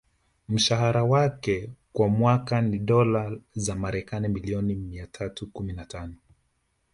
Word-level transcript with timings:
Mshahara 0.49 1.03
wake 1.03 1.69
kwa 1.93 2.09
mwaka 2.09 2.61
ni 2.61 2.79
Dola 2.79 3.37
za 3.53 3.73
kimarekani 3.73 4.27
milioni 4.27 4.75
mia 4.75 5.07
tatu 5.07 5.47
kumi 5.51 5.73
na 5.73 5.85
tano 5.85 6.15